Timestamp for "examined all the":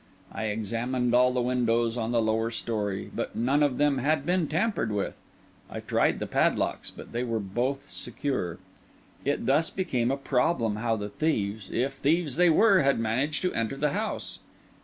0.45-1.43